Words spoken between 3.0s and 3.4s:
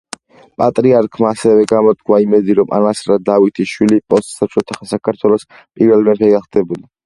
და